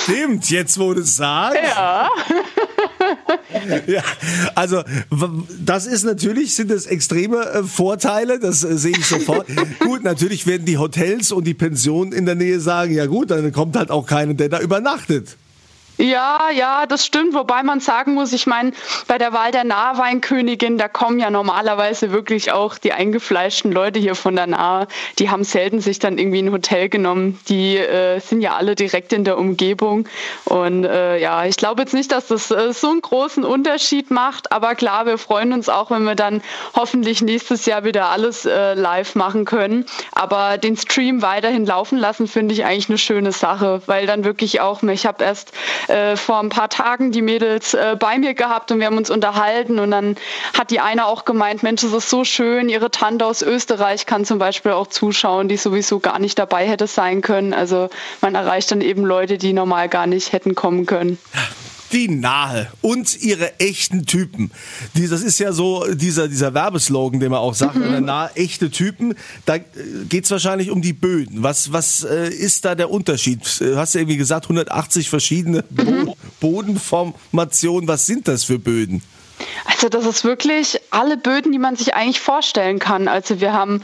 Stimmt, 0.09 0.51
jetzt 0.51 0.79
wo 0.79 0.95
du 0.95 1.03
es 1.03 1.17
sagst. 1.17 1.59
Ja. 1.63 2.09
ja, 3.87 4.03
also 4.55 4.83
das 5.65 5.87
ist 5.87 6.05
natürlich, 6.05 6.55
sind 6.55 6.71
das 6.71 6.87
extreme 6.87 7.45
äh, 7.45 7.63
Vorteile, 7.63 8.39
das 8.39 8.65
äh, 8.65 8.79
sehe 8.79 8.93
ich 8.97 9.07
sofort. 9.07 9.47
gut, 9.81 10.05
natürlich 10.05 10.47
werden 10.47 10.65
die 10.65 10.79
Hotels 10.79 11.33
und 11.33 11.45
die 11.45 11.55
Pensionen 11.55 12.13
in 12.13 12.27
der 12.27 12.35
Nähe 12.35 12.61
sagen, 12.61 12.95
ja 12.95 13.07
gut, 13.07 13.31
dann 13.31 13.53
kommt 13.53 13.77
halt 13.77 13.91
auch 13.91 14.07
keiner, 14.07 14.35
der 14.35 14.49
da 14.49 14.61
übernachtet. 14.61 15.37
Ja, 15.99 16.51
ja, 16.55 16.87
das 16.87 17.05
stimmt. 17.05 17.35
Wobei 17.35 17.65
man 17.65 17.81
sagen 17.81 18.15
muss, 18.15 18.33
ich 18.33 18.47
meine, 18.47 18.71
bei 19.09 19.19
der 19.19 19.33
Wahl 19.33 19.51
der 19.51 19.65
Nahweinkönigin, 19.65 20.79
da 20.79 20.87
kommen 20.87 21.19
ja 21.19 21.29
normalerweise 21.29 22.13
wirklich 22.13 22.53
auch 22.53 22.79
die 22.79 22.93
eingefleischten 22.93 23.73
Leute 23.73 23.99
hier 23.99 24.15
von 24.15 24.37
der 24.37 24.47
Nahe. 24.47 24.87
Die 25.19 25.29
haben 25.29 25.43
selten 25.43 25.81
sich 25.81 25.99
dann 25.99 26.17
irgendwie 26.17 26.41
ein 26.41 26.53
Hotel 26.53 26.89
genommen. 26.89 27.41
Die 27.49 27.77
äh, 27.77 28.21
sind 28.21 28.43
ja 28.43 28.55
alle 28.55 28.77
direkt 28.77 29.13
in 29.13 29.25
der 29.25 29.39
Umgebung. 29.39 30.09
Und 30.45 30.85
äh, 30.85 31.19
ja, 31.19 31.45
ich 31.47 31.57
glaube 31.57 31.83
jetzt 31.83 31.95
nicht, 31.95 32.13
dass 32.13 32.29
das 32.29 32.53
äh, 32.53 32.73
so 32.73 32.91
einen 32.91 33.01
großen 33.01 33.43
Unterschied 33.45 34.13
macht. 34.13 34.53
Aber 34.53 34.77
klar, 34.77 35.05
wir 35.05 35.19
freuen 35.19 35.53
uns 35.53 35.69
auch, 35.69 35.91
wenn 35.91 36.05
wir 36.05 36.15
dann 36.15 36.43
hoffentlich 36.77 37.23
nächstes 37.23 37.67
Jahr 37.67 37.83
wieder 37.83 38.11
alles 38.11 38.45
äh, 38.45 38.75
live 38.75 39.17
machen 39.17 39.45
können. 39.45 39.85
Aber 40.13 40.59
den 40.59 40.77
Stream 40.77 41.23
weiterhin 41.23 41.67
laufen 41.67 41.99
lassen, 41.99 42.29
finde 42.29 42.55
ich 42.55 42.65
eigentlich 42.65 42.89
eine 42.89 42.99
schöne 42.99 43.33
Sache, 43.33 43.83
weil 43.87 44.07
dann 44.07 44.23
wirklich 44.23 44.61
auch, 44.61 44.85
ich 44.85 45.05
habe 45.05 45.25
erst 45.25 45.53
äh, 45.89 46.17
vor 46.17 46.41
ein 46.41 46.49
paar 46.49 46.69
Tagen 46.69 47.13
die 47.13 47.23
Mädels 47.23 47.75
äh, 47.75 47.97
bei 47.99 48.19
mir 48.19 48.35
gehabt 48.35 48.71
und 48.71 48.79
wir 48.79 48.87
haben 48.87 48.97
uns 48.97 49.11
unterhalten 49.11 49.79
und 49.79 49.91
dann 49.91 50.17
hat 50.57 50.71
die 50.71 50.81
eine 50.81 51.07
auch 51.07 51.25
gemeint, 51.25 51.63
Mensch, 51.63 51.83
es 51.83 51.93
ist 51.93 52.11
so 52.11 52.25
schön, 52.25 52.69
ihre 52.69 52.91
Tante 52.91 53.27
aus 53.27 53.43
Österreich 53.43 54.07
kann 54.07 54.25
zum 54.25 54.39
Beispiel 54.39 54.73
auch 54.73 54.87
zuschauen, 54.87 55.49
die 55.49 55.57
sowieso 55.57 56.01
gar 56.01 56.19
nicht 56.19 56.39
dabei 56.39 56.67
hätte 56.67 56.87
sein 56.87 57.23
können. 57.23 57.55
Also 57.55 57.91
man 58.21 58.35
erreicht 58.35 58.71
dann 58.71 58.81
eben 58.81 59.05
Leute, 59.05 59.39
die 59.39 59.53
normal 59.53 59.89
gar 59.89 60.07
nicht 60.07 60.33
hätten 60.33 60.55
kommen 60.55 60.87
können. 60.87 61.19
Die 61.93 62.09
Nahe 62.09 62.71
und 62.83 63.21
ihre 63.23 63.59
echten 63.61 64.07
Typen. 64.07 64.51
Die, 64.95 65.09
das 65.09 65.23
ist 65.23 65.39
ja 65.39 65.53
so 65.53 65.87
dieser, 65.95 66.29
dieser 66.29 66.55
Werbeslogan, 66.55 67.21
den 67.21 67.31
man 67.31 67.41
auch 67.41 67.55
sagt, 67.55 67.77
mhm. 67.77 68.05
Nahe 68.05 68.31
echte 68.35 68.71
Typen. 68.71 69.15
Da 69.47 69.57
äh, 69.57 69.65
geht's 70.09 70.31
wahrscheinlich 70.31 70.71
um 70.71 70.83
die 70.83 70.93
Böden. 70.93 71.43
Was, 71.43 71.73
was 71.73 72.05
äh, 72.05 72.29
ist 72.29 72.65
da 72.65 72.75
der 72.75 72.91
Unterschied? 72.91 73.41
Du 73.61 73.77
hast 73.77 73.95
ja 73.95 74.01
irgendwie 74.01 74.19
gesagt, 74.19 74.47
180 74.47 75.09
verschiedene 75.09 75.65
mhm. 75.71 76.13
Bodenformationen. 76.41 77.89
Was 77.89 78.07
sind 78.07 78.29
das 78.29 78.45
für 78.45 78.59
Böden? 78.59 79.03
Also 79.65 79.89
das 79.89 80.05
ist 80.07 80.25
wirklich 80.25 80.81
alle 80.91 81.17
Böden, 81.17 81.53
die 81.53 81.59
man 81.59 81.77
sich 81.77 81.95
eigentlich 81.95 82.21
vorstellen 82.21 82.79
kann. 82.79 83.09
Also 83.09 83.41
wir 83.41 83.53
haben 83.53 83.83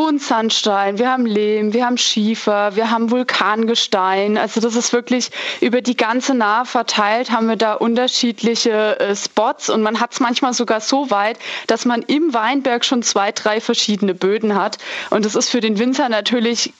Buntsandstein, 0.00 0.98
wir 0.98 1.10
haben 1.10 1.26
Lehm, 1.26 1.74
wir 1.74 1.84
haben 1.84 1.98
Schiefer, 1.98 2.74
wir 2.74 2.90
haben 2.90 3.10
Vulkangestein. 3.10 4.38
Also 4.38 4.58
das 4.58 4.74
ist 4.74 4.94
wirklich 4.94 5.30
über 5.60 5.82
die 5.82 5.94
ganze 5.94 6.32
Nahe 6.32 6.64
verteilt, 6.64 7.30
haben 7.30 7.48
wir 7.50 7.56
da 7.56 7.74
unterschiedliche 7.74 8.98
äh, 8.98 9.14
Spots 9.14 9.68
und 9.68 9.82
man 9.82 10.00
hat 10.00 10.12
es 10.12 10.20
manchmal 10.20 10.54
sogar 10.54 10.80
so 10.80 11.10
weit, 11.10 11.38
dass 11.66 11.84
man 11.84 12.00
im 12.00 12.32
Weinberg 12.32 12.86
schon 12.86 13.02
zwei, 13.02 13.30
drei 13.30 13.60
verschiedene 13.60 14.14
Böden 14.14 14.54
hat. 14.54 14.78
Und 15.10 15.26
das 15.26 15.34
ist 15.34 15.50
für 15.50 15.60
den 15.60 15.78
Winzer 15.78 16.08
natürlich 16.08 16.72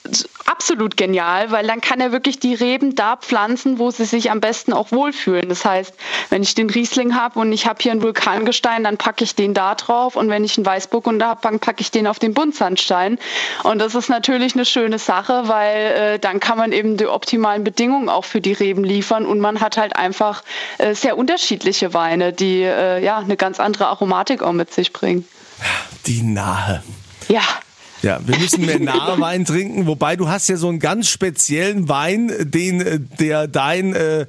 absolut 0.46 0.96
genial, 0.96 1.50
weil 1.50 1.66
dann 1.66 1.82
kann 1.82 2.00
er 2.00 2.12
wirklich 2.12 2.40
die 2.40 2.54
Reben 2.54 2.94
da 2.94 3.16
pflanzen, 3.16 3.78
wo 3.78 3.90
sie 3.90 4.06
sich 4.06 4.30
am 4.30 4.40
besten 4.40 4.72
auch 4.72 4.92
wohlfühlen. 4.92 5.50
Das 5.50 5.66
heißt, 5.66 5.92
wenn 6.30 6.42
ich 6.42 6.54
den 6.54 6.70
Riesling 6.70 7.14
habe 7.16 7.38
und 7.38 7.52
ich 7.52 7.66
habe 7.66 7.82
hier 7.82 7.92
ein 7.92 8.00
Vulkangestein, 8.00 8.82
dann 8.82 8.96
packe 8.96 9.24
ich 9.24 9.34
den 9.34 9.52
da 9.52 9.74
drauf 9.74 10.16
und 10.16 10.30
wenn 10.30 10.42
ich 10.42 10.56
einen 10.56 10.64
Weißburgunder 10.64 11.26
habe, 11.26 11.40
dann 11.42 11.60
packe 11.60 11.82
ich 11.82 11.90
den 11.90 12.06
auf 12.06 12.18
den 12.18 12.32
Buntsandstein 12.32 13.10
sein. 13.11 13.71
Und 13.71 13.79
das 13.79 13.95
ist 13.95 14.09
natürlich 14.09 14.55
eine 14.55 14.64
schöne 14.64 14.99
Sache, 14.99 15.45
weil 15.47 15.76
äh, 15.76 16.19
dann 16.19 16.40
kann 16.40 16.59
man 16.59 16.73
eben 16.73 16.97
die 16.97 17.07
optimalen 17.07 17.64
Bedingungen 17.64 18.09
auch 18.09 18.25
für 18.25 18.40
die 18.40 18.52
Reben 18.52 18.85
liefern 18.85 19.26
und 19.26 19.40
man 19.40 19.61
hat 19.61 19.76
halt 19.76 19.97
einfach 19.97 20.43
äh, 20.79 20.95
sehr 20.95 21.17
unterschiedliche 21.17 21.95
Weine, 21.95 22.33
die 22.33 22.62
äh, 22.62 23.02
ja 23.02 23.19
eine 23.19 23.37
ganz 23.37 23.61
andere 23.61 23.88
Aromatik 23.88 24.43
auch 24.43 24.52
mit 24.52 24.73
sich 24.73 24.93
bringen. 24.93 25.26
Die 26.07 26.23
Nahe. 26.23 26.83
Ja. 27.29 27.43
Ja, 28.02 28.19
wir 28.25 28.38
müssen 28.38 28.64
mehr 28.64 28.79
Nahewein 28.79 29.45
trinken, 29.45 29.87
wobei 29.87 30.17
du 30.17 30.26
hast 30.26 30.49
ja 30.49 30.57
so 30.57 30.71
einen 30.71 30.79
ganz 30.79 31.11
speziellen 31.11 31.90
Wein, 31.90 32.33
den 32.40 32.81
äh, 32.81 32.99
der 32.99 33.47
dein, 33.47 33.95
äh, 33.95 34.25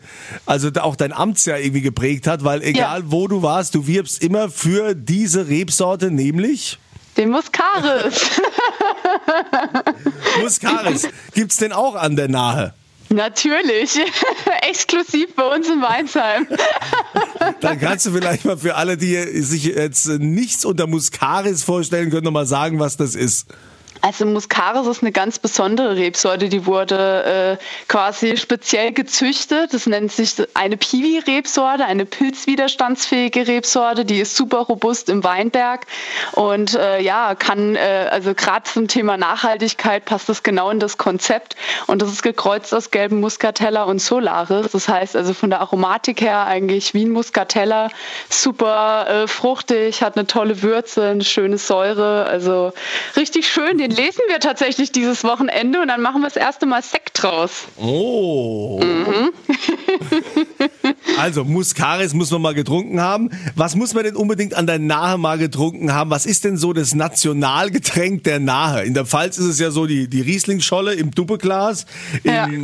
also 0.45 0.69
auch 0.81 0.97
dein 0.97 1.13
Amtsjahr 1.13 1.57
irgendwie 1.57 1.79
geprägt 1.79 2.27
hat, 2.27 2.43
weil 2.43 2.63
egal 2.63 2.99
ja. 2.99 3.05
wo 3.07 3.29
du 3.29 3.43
warst, 3.43 3.73
du 3.75 3.87
wirbst 3.87 4.21
immer 4.21 4.49
für 4.49 4.93
diese 4.93 5.47
Rebsorte, 5.47 6.11
nämlich 6.11 6.79
den 7.21 7.29
Muscaris. 7.29 8.41
Muscaris. 10.41 11.07
Gibt's 11.33 11.57
den 11.57 11.71
auch 11.71 11.95
an 11.95 12.15
der 12.15 12.27
Nahe? 12.27 12.73
Natürlich. 13.09 13.99
Exklusiv 14.67 15.35
bei 15.35 15.43
uns 15.55 15.67
in 15.69 15.81
Weinsheim. 15.81 16.47
Dann 17.61 17.79
kannst 17.79 18.07
du 18.07 18.11
vielleicht 18.11 18.45
mal 18.45 18.57
für 18.57 18.75
alle, 18.75 18.97
die 18.97 19.15
sich 19.41 19.65
jetzt 19.65 20.07
nichts 20.07 20.65
unter 20.65 20.87
Muscaris 20.87 21.63
vorstellen 21.63 22.09
können, 22.09 22.23
noch 22.23 22.31
mal 22.31 22.47
sagen, 22.47 22.79
was 22.79 22.97
das 22.97 23.15
ist. 23.15 23.47
Also 24.01 24.25
Muscaris 24.25 24.87
ist 24.87 25.03
eine 25.03 25.11
ganz 25.11 25.37
besondere 25.37 25.95
Rebsorte, 25.95 26.49
die 26.49 26.65
wurde 26.65 27.57
äh, 27.59 27.63
quasi 27.87 28.35
speziell 28.35 28.93
gezüchtet. 28.93 29.73
Das 29.73 29.85
nennt 29.85 30.11
sich 30.11 30.35
eine 30.55 30.75
Piwi-Rebsorte, 30.75 31.85
eine 31.85 32.05
pilzwiderstandsfähige 32.05 33.47
Rebsorte, 33.47 34.03
die 34.03 34.19
ist 34.19 34.35
super 34.35 34.59
robust 34.59 35.09
im 35.09 35.23
Weinberg 35.23 35.85
und 36.31 36.73
äh, 36.73 36.99
ja, 37.01 37.35
kann, 37.35 37.75
äh, 37.75 38.07
also 38.09 38.33
gerade 38.33 38.63
zum 38.63 38.87
Thema 38.87 39.17
Nachhaltigkeit 39.17 40.05
passt 40.05 40.29
das 40.29 40.41
genau 40.41 40.71
in 40.71 40.79
das 40.79 40.97
Konzept 40.97 41.55
und 41.85 42.01
das 42.01 42.11
ist 42.11 42.23
gekreuzt 42.23 42.73
aus 42.73 42.89
gelben 42.89 43.19
Muscatella 43.19 43.83
und 43.83 43.99
Solaris. 43.99 44.71
Das 44.71 44.87
heißt 44.87 45.15
also 45.15 45.33
von 45.35 45.51
der 45.51 45.61
Aromatik 45.61 46.21
her 46.21 46.45
eigentlich 46.45 46.95
wie 46.95 47.05
ein 47.05 47.11
Muscatella, 47.11 47.89
super 48.29 49.07
äh, 49.07 49.27
fruchtig, 49.27 50.01
hat 50.01 50.17
eine 50.17 50.25
tolle 50.25 50.63
Würze, 50.63 51.03
eine 51.09 51.23
schöne 51.23 51.59
Säure, 51.59 52.25
also 52.25 52.73
richtig 53.15 53.47
schön, 53.47 53.77
den 53.77 53.90
den 53.91 54.05
lesen 54.05 54.21
wir 54.27 54.39
tatsächlich 54.39 54.91
dieses 54.91 55.23
Wochenende 55.23 55.81
und 55.81 55.87
dann 55.87 56.01
machen 56.01 56.21
wir 56.21 56.27
das 56.27 56.37
erste 56.37 56.65
Mal 56.65 56.81
Sekt 56.81 57.21
draus. 57.21 57.67
Oh. 57.77 58.81
Mhm. 58.81 59.31
also, 61.19 61.43
Muscaris 61.43 62.13
muss 62.13 62.31
man 62.31 62.41
mal 62.41 62.53
getrunken 62.53 63.01
haben. 63.01 63.29
Was 63.55 63.75
muss 63.75 63.93
man 63.93 64.03
denn 64.03 64.15
unbedingt 64.15 64.53
an 64.53 64.67
der 64.67 64.79
Nahe 64.79 65.17
mal 65.17 65.37
getrunken 65.37 65.93
haben? 65.93 66.09
Was 66.09 66.25
ist 66.25 66.43
denn 66.43 66.57
so 66.57 66.73
das 66.73 66.95
Nationalgetränk 66.95 68.23
der 68.23 68.39
Nahe? 68.39 68.83
In 68.83 68.93
der 68.93 69.05
Pfalz 69.05 69.37
ist 69.37 69.45
es 69.45 69.59
ja 69.59 69.71
so 69.71 69.85
die, 69.85 70.07
die 70.07 70.21
Rieslingscholle 70.21 70.93
im 70.93 71.11
Doppelglas. 71.11 71.85
Ja. 72.23 72.47
Äh, 72.47 72.61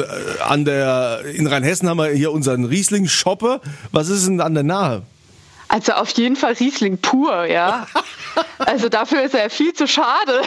an 0.48 0.66
der, 0.66 1.22
in 1.34 1.48
Rheinhessen 1.48 1.90
haben 1.90 1.98
wir 1.98 2.08
hier 2.10 2.32
unseren 2.32 2.66
Riesling-Shopper. 2.66 3.62
Was 3.92 4.10
ist 4.10 4.28
denn 4.28 4.42
an 4.42 4.54
der 4.54 4.64
Nahe? 4.64 5.04
Also 5.70 5.94
auf 5.94 6.12
jeden 6.12 6.36
Fall 6.36 6.54
Riesling 6.54 6.98
pur, 6.98 7.46
ja. 7.46 7.88
Also 8.60 8.90
dafür 8.90 9.24
ist 9.24 9.34
er 9.34 9.50
viel 9.50 9.74
zu 9.74 9.88
schade. 9.88 10.42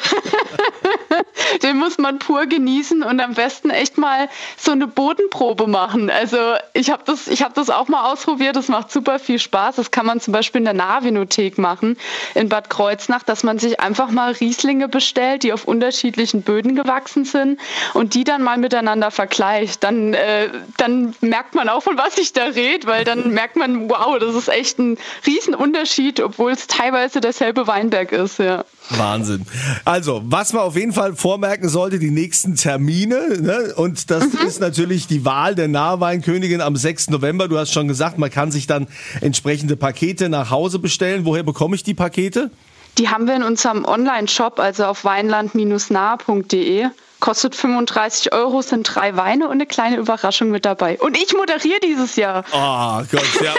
Den 1.63 1.77
muss 1.77 1.99
man 1.99 2.19
pur 2.19 2.47
genießen 2.47 3.03
und 3.03 3.21
am 3.21 3.35
besten 3.35 3.71
echt 3.71 3.99
mal 3.99 4.29
so 4.57 4.73
eine 4.73 4.87
Bodenprobe 4.87 5.67
machen. 5.67 6.11
Also 6.11 6.39
ich 6.73 6.91
habe 6.91 7.03
das, 7.05 7.29
ich 7.29 7.45
das 7.55 7.71
auch 7.71 7.89
mal 7.89 8.13
ausprobiert. 8.13 8.57
Das 8.57 8.69
macht 8.69 8.91
super 8.93 9.19
viel 9.19 9.39
Spaß. 9.39 9.77
Das 9.77 9.91
kann 9.91 10.07
man 10.07 10.21
zum 10.21 10.33
Beispiel 10.33 10.61
in 10.61 10.65
der 10.65 10.75
Nahvinothek 10.75 11.59
machen 11.59 11.97
in 12.35 12.49
Bad 12.49 12.71
Kreuznach, 12.71 13.23
dass 13.23 13.43
man 13.43 13.59
sich 13.59 13.81
einfach 13.81 14.11
mal 14.11 14.33
Rieslinge 14.33 14.89
bestellt, 14.89 15.43
die 15.43 15.53
auf 15.53 15.65
unterschiedlichen 15.67 16.43
Böden 16.43 16.77
gewachsen 16.77 17.25
sind 17.25 17.61
und 17.95 18.15
die 18.15 18.25
dann 18.25 18.43
mal 18.43 18.59
miteinander 18.59 19.11
vergleicht. 19.11 19.83
Dann, 19.83 20.15
äh, 20.15 20.49
dann 20.77 21.15
merkt 21.21 21.55
man 21.55 21.69
auch, 21.69 21.83
von 21.83 21.99
was 21.99 22.19
ich 22.19 22.33
da 22.33 22.45
rede, 22.45 22.87
weil 22.87 23.05
dann 23.05 23.31
merkt 23.31 23.57
man, 23.57 23.89
wow, 23.91 24.19
das 24.19 24.35
ist 24.35 24.49
echt 24.49 24.79
ein 24.79 24.99
Riesenunterschied, 25.27 26.21
obwohl 26.21 26.53
es 26.53 26.67
teilweise 26.67 27.21
derselbe 27.21 27.67
Weinberg 27.67 28.13
ist, 28.13 28.39
ja. 28.39 28.65
Wahnsinn. 28.91 29.47
Also, 29.85 30.23
was 30.25 30.53
man 30.53 30.63
auf 30.63 30.77
jeden 30.77 30.93
Fall 30.93 31.15
vormerken 31.15 31.69
sollte, 31.69 31.99
die 31.99 32.11
nächsten 32.11 32.57
Termine. 32.57 33.41
Ne? 33.41 33.75
Und 33.77 34.11
das 34.11 34.33
mhm. 34.33 34.47
ist 34.47 34.61
natürlich 34.61 35.07
die 35.07 35.25
Wahl 35.25 35.55
der 35.55 35.69
Nahweinkönigin 35.69 36.61
am 36.61 36.77
6. 36.77 37.11
November. 37.11 37.49
Du 37.49 37.59
hast 37.59 37.73
schon 37.73 37.89
gesagt, 37.89 38.19
man 38.19 38.31
kann 38.31 38.51
sich 38.51 38.67
dann 38.67 38.89
entsprechende 39.21 39.77
Pakete 39.77 40.29
nach 40.29 40.51
Hause 40.51 40.79
bestellen. 40.79 41.25
Woher 41.25 41.43
bekomme 41.43 41.77
ich 41.77 41.83
die 41.83 41.95
Pakete? 41.95 42.51
Die 42.99 43.09
haben 43.09 43.27
wir 43.27 43.37
in 43.37 43.43
unserem 43.43 43.85
Online-Shop, 43.85 44.59
also 44.59 44.85
auf 44.87 45.05
weinland-nahe.de. 45.05 46.89
Kostet 47.21 47.55
35 47.55 48.33
Euro, 48.33 48.63
sind 48.63 48.85
drei 48.85 49.15
Weine 49.15 49.45
und 49.45 49.53
eine 49.53 49.67
kleine 49.67 49.99
Überraschung 49.99 50.51
mit 50.51 50.65
dabei. 50.65 50.99
Und 50.99 51.19
ich 51.19 51.35
moderiere 51.35 51.79
dieses 51.85 52.17
Jahr. 52.17 52.45
Oh 52.51 53.03
Gott, 53.11 53.29
ja. 53.45 53.53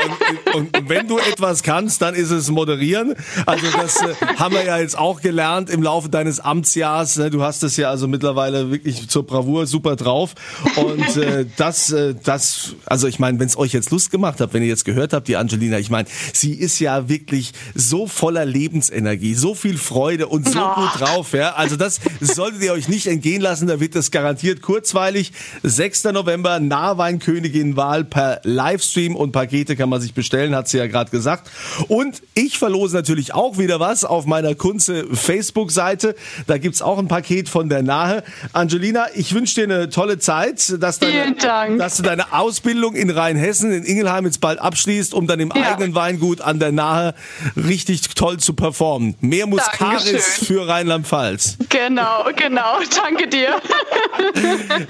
Und, 0.55 0.75
und, 0.75 0.89
wenn 0.89 1.07
du 1.07 1.19
etwas 1.19 1.61
kannst, 1.61 2.01
dann 2.01 2.15
ist 2.15 2.31
es 2.31 2.49
moderieren. 2.49 3.13
Also 3.45 3.67
das 3.71 4.01
äh, 4.01 4.15
haben 4.37 4.55
wir 4.55 4.65
ja 4.65 4.79
jetzt 4.79 4.97
auch 4.97 5.21
gelernt 5.21 5.69
im 5.69 5.83
Laufe 5.83 6.09
deines 6.09 6.39
Amtsjahrs. 6.39 7.17
Ne? 7.17 7.29
Du 7.29 7.43
hast 7.43 7.61
es 7.61 7.77
ja 7.77 7.91
also 7.91 8.07
mittlerweile 8.07 8.71
wirklich 8.71 9.07
zur 9.07 9.27
Bravour 9.27 9.67
super 9.67 9.95
drauf. 9.95 10.33
Und 10.75 11.17
äh, 11.17 11.45
das, 11.57 11.91
äh, 11.91 12.15
das, 12.23 12.73
also 12.87 13.07
ich 13.07 13.19
meine, 13.19 13.39
wenn 13.39 13.47
es 13.47 13.57
euch 13.57 13.73
jetzt 13.73 13.91
Lust 13.91 14.09
gemacht 14.09 14.39
hat, 14.39 14.55
wenn 14.55 14.63
ihr 14.63 14.69
jetzt 14.69 14.85
gehört 14.85 15.13
habt, 15.13 15.27
die 15.27 15.37
Angelina, 15.37 15.77
ich 15.77 15.91
meine, 15.91 16.07
sie 16.33 16.53
ist 16.53 16.79
ja 16.79 17.09
wirklich 17.09 17.51
so 17.75 18.07
voller 18.07 18.45
Lebensenergie, 18.45 19.35
so 19.35 19.53
viel 19.53 19.77
Freude 19.77 20.27
und 20.27 20.49
so 20.49 20.59
oh. 20.59 20.81
gut 20.81 20.99
drauf. 20.99 21.33
Ja? 21.33 21.53
Also 21.53 21.75
das 21.75 21.99
solltet 22.21 22.63
ihr 22.63 22.73
euch 22.73 22.87
nicht 22.87 23.05
entgehen 23.05 23.41
lassen 23.41 23.50
lassen, 23.51 23.67
da 23.67 23.81
wird 23.81 23.95
das 23.95 24.11
garantiert 24.11 24.61
kurzweilig. 24.61 25.33
6. 25.63 26.05
November, 26.05 26.61
Nahweinkönigin-Wahl 26.61 28.05
per 28.05 28.39
Livestream 28.43 29.13
und 29.13 29.33
Pakete 29.33 29.75
kann 29.75 29.89
man 29.89 29.99
sich 29.99 30.13
bestellen, 30.13 30.55
hat 30.55 30.69
sie 30.69 30.77
ja 30.77 30.87
gerade 30.87 31.11
gesagt. 31.11 31.51
Und 31.89 32.21
ich 32.33 32.57
verlose 32.57 32.95
natürlich 32.95 33.33
auch 33.33 33.57
wieder 33.57 33.81
was 33.81 34.05
auf 34.05 34.25
meiner 34.25 34.55
Kunze 34.55 35.05
Facebook-Seite. 35.11 36.15
Da 36.47 36.57
gibt 36.59 36.75
es 36.75 36.81
auch 36.81 36.97
ein 36.97 37.09
Paket 37.09 37.49
von 37.49 37.67
der 37.67 37.83
Nahe. 37.83 38.23
Angelina, 38.53 39.07
ich 39.15 39.33
wünsche 39.33 39.55
dir 39.55 39.63
eine 39.63 39.89
tolle 39.89 40.17
Zeit, 40.17 40.81
dass, 40.81 40.99
deine, 40.99 41.35
dass 41.77 41.97
du 41.97 42.03
deine 42.03 42.31
Ausbildung 42.31 42.95
in 42.95 43.09
Rheinhessen, 43.09 43.73
in 43.73 43.83
Ingelheim 43.83 44.25
jetzt 44.25 44.39
bald 44.39 44.59
abschließt, 44.59 45.13
um 45.13 45.27
dann 45.27 45.41
im 45.41 45.51
ja. 45.53 45.73
eigenen 45.73 45.93
Weingut 45.93 46.39
an 46.39 46.59
der 46.59 46.71
Nahe 46.71 47.15
richtig 47.57 48.07
toll 48.15 48.37
zu 48.37 48.53
performen. 48.53 49.15
Mehr 49.19 49.45
Muskaris 49.45 50.39
für 50.45 50.69
Rheinland-Pfalz. 50.69 51.57
Genau, 51.67 52.29
genau. 52.35 52.79
Danke 53.03 53.27
dir 53.27 53.40
dir. 53.41 53.61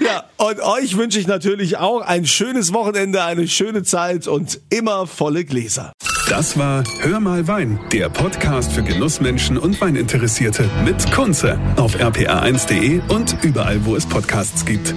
ja, 0.00 0.24
und 0.36 0.60
euch 0.60 0.96
wünsche 0.96 1.18
ich 1.18 1.26
natürlich 1.26 1.78
auch 1.78 2.00
ein 2.00 2.26
schönes 2.26 2.72
Wochenende, 2.72 3.24
eine 3.24 3.48
schöne 3.48 3.82
Zeit 3.82 4.26
und 4.26 4.60
immer 4.70 5.06
volle 5.06 5.44
Gläser. 5.44 5.92
Das 6.28 6.56
war 6.56 6.82
Hör 7.00 7.20
mal 7.20 7.46
Wein, 7.46 7.78
der 7.92 8.08
Podcast 8.08 8.72
für 8.72 8.82
Genussmenschen 8.82 9.58
und 9.58 9.80
Weininteressierte 9.80 10.68
mit 10.84 11.10
Kunze 11.12 11.58
auf 11.76 11.96
rpa1.de 11.96 13.00
und 13.08 13.36
überall, 13.42 13.84
wo 13.84 13.96
es 13.96 14.06
Podcasts 14.06 14.64
gibt. 14.64 14.94